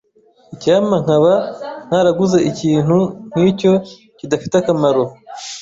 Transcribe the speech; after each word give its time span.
Icyampa 0.53 0.95
nkaba 1.03 1.33
ntaraguze 1.87 2.37
ikintu 2.51 2.97
nkicyo 3.33 3.73
kidafite 4.17 4.53
akamaro. 4.57 5.03